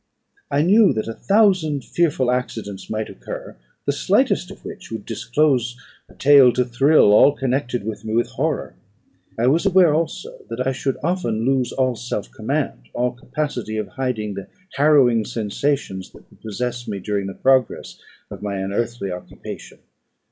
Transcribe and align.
I 0.49 0.63
knew 0.63 0.93
that 0.93 1.07
a 1.07 1.13
thousand 1.13 1.85
fearful 1.85 2.31
accidents 2.31 2.89
might 2.89 3.07
occur, 3.07 3.55
the 3.85 3.91
slightest 3.91 4.49
of 4.49 4.65
which 4.65 4.89
would 4.91 5.05
disclose 5.05 5.79
a 6.09 6.15
tale 6.15 6.51
to 6.53 6.65
thrill 6.65 7.13
all 7.13 7.33
connected 7.33 7.85
with 7.85 8.03
me 8.03 8.15
with 8.15 8.29
horror. 8.31 8.73
I 9.37 9.45
was 9.45 9.63
aware 9.67 9.93
also 9.93 10.39
that 10.49 10.65
I 10.65 10.71
should 10.71 10.97
often 11.03 11.45
lose 11.45 11.71
all 11.71 11.95
self 11.95 12.31
command, 12.31 12.89
all 12.95 13.11
capacity 13.11 13.77
of 13.77 13.89
hiding 13.89 14.33
the 14.33 14.47
harrowing 14.73 15.23
sensations 15.23 16.09
that 16.13 16.27
would 16.31 16.41
possess 16.41 16.87
me 16.87 16.97
during 16.97 17.27
the 17.27 17.35
progress 17.35 17.99
of 18.31 18.41
my 18.41 18.55
unearthly 18.57 19.11
occupation. 19.11 19.77